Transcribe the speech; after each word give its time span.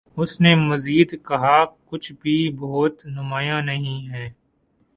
اس 0.17 0.31
نے 0.41 0.51
مزید 0.69 1.09
کہا 1.27 1.57
کچھ 1.85 2.11
بھِی 2.21 2.35
بہت 2.59 2.95
نُمایاں 3.05 3.61
نہیں 3.61 3.99
ہے 4.09 4.25